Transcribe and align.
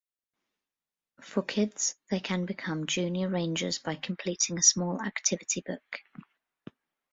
For 1.21 1.43
kids, 1.43 1.95
they 2.09 2.19
can 2.19 2.47
become 2.47 2.87
Junior 2.87 3.29
Rangers 3.29 3.77
by 3.77 3.93
completing 3.97 4.57
a 4.57 4.63
small 4.63 4.99
activity 4.99 5.61
book. 5.63 5.99